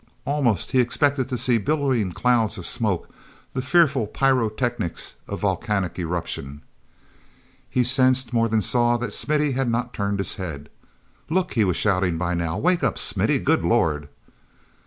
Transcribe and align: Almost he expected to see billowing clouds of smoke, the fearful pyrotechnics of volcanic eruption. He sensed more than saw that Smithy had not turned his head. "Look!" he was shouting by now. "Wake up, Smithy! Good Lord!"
Almost 0.25 0.71
he 0.71 0.79
expected 0.81 1.29
to 1.29 1.37
see 1.37 1.59
billowing 1.59 2.13
clouds 2.13 2.57
of 2.57 2.65
smoke, 2.65 3.07
the 3.53 3.61
fearful 3.61 4.07
pyrotechnics 4.07 5.13
of 5.27 5.41
volcanic 5.41 5.99
eruption. 5.99 6.63
He 7.69 7.83
sensed 7.83 8.33
more 8.33 8.49
than 8.49 8.63
saw 8.63 8.97
that 8.97 9.13
Smithy 9.13 9.51
had 9.51 9.69
not 9.69 9.93
turned 9.93 10.17
his 10.17 10.33
head. 10.41 10.69
"Look!" 11.29 11.53
he 11.53 11.63
was 11.63 11.77
shouting 11.77 12.17
by 12.17 12.33
now. 12.33 12.57
"Wake 12.57 12.83
up, 12.83 12.97
Smithy! 12.97 13.37
Good 13.37 13.63
Lord!" 13.63 14.09